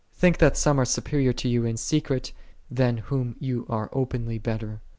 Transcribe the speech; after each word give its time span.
Think 0.15 0.39
that 0.39 0.57
some 0.57 0.79
are 0.79 0.83
supe 0.83 1.09
rior 1.09 1.35
to 1.37 1.47
you 1.47 1.63
in 1.63 1.77
secret, 1.77 2.33
than 2.71 2.97
whom 3.11 3.35
ye 3.39 3.61
are 3.69 3.87
open 3.93 4.25
ly 4.25 4.39
better. 4.39 4.81